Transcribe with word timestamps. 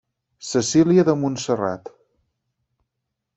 Cecília 0.51 1.05
de 1.09 1.15
Montserrat. 1.25 1.93